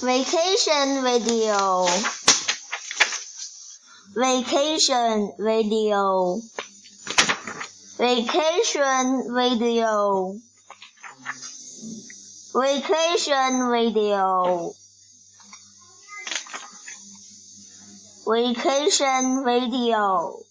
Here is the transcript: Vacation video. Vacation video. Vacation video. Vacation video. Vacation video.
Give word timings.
Vacation 0.00 1.02
video. 1.02 1.88
Vacation 4.14 5.32
video. 5.40 6.40
Vacation 7.98 9.34
video. 9.34 10.36
Vacation 12.54 13.70
video. 13.72 14.72
Vacation 18.24 19.44
video. 19.44 20.47